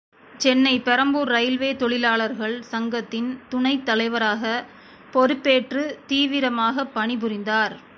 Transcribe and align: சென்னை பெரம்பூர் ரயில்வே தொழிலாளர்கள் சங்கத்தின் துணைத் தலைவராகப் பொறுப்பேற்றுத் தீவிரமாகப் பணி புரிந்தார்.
சென்னை 0.37 0.79
பெரம்பூர் 0.79 1.27
ரயில்வே 1.27 1.75
தொழிலாளர்கள் 1.75 2.61
சங்கத்தின் 2.61 3.39
துணைத் 3.49 3.85
தலைவராகப் 3.85 4.67
பொறுப்பேற்றுத் 5.13 5.97
தீவிரமாகப் 6.07 6.93
பணி 6.93 7.17
புரிந்தார். 7.17 7.75